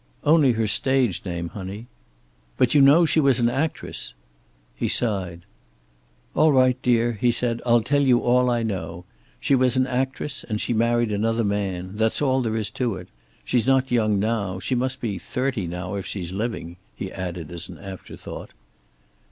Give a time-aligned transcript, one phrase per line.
[0.23, 1.85] "Only her stage name, honey."
[2.57, 4.15] "But you know she was an actress!"
[4.75, 5.43] He sighed.
[6.33, 7.61] "All right, dear," he said.
[7.67, 9.05] "I'll tell you all I know.
[9.39, 11.91] She was an actress, and she married another man.
[11.97, 13.09] That's all there is to it.
[13.45, 14.57] She's not young now.
[14.57, 18.53] She must be thirty now if she's living," he added, as an afterthought.